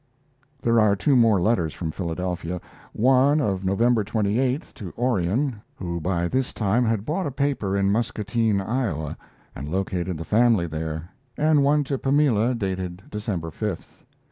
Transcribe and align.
There 0.63 0.79
are 0.79 0.95
two 0.95 1.15
more 1.15 1.39
letters 1.39 1.75
from 1.75 1.91
Philadelphia: 1.91 2.59
one 2.91 3.39
of 3.39 3.63
November, 3.63 4.03
28th, 4.03 4.73
to 4.73 4.91
Orion, 4.97 5.61
who 5.75 5.99
by 6.01 6.27
this 6.27 6.51
time 6.53 6.85
had 6.85 7.05
bought 7.05 7.27
a 7.27 7.29
paper 7.31 7.77
in 7.77 7.91
Muscatine, 7.91 8.59
Iowa, 8.61 9.15
and 9.55 9.69
located 9.69 10.17
the 10.17 10.25
family 10.25 10.65
there; 10.65 11.11
and 11.37 11.63
one 11.63 11.83
to 11.83 11.99
Pamela 11.99 12.55
dated 12.55 13.03
December 13.11 13.51
5th. 13.51 14.03